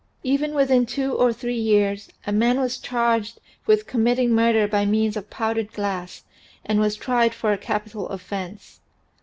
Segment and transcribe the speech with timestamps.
[0.23, 5.15] Even within two or three years a man was charged with committing murder by means
[5.15, 6.23] of powdered glass
[6.65, 8.79] and was tried for a capital offense.